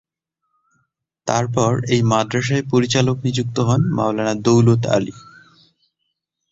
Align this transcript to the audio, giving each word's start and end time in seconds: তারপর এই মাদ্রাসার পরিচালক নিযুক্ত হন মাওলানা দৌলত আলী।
তারপর 1.27 1.71
এই 1.93 2.01
মাদ্রাসার 2.11 2.61
পরিচালক 2.71 3.17
নিযুক্ত 3.25 3.57
হন 3.67 3.81
মাওলানা 3.97 4.33
দৌলত 4.45 4.81
আলী। 4.95 5.13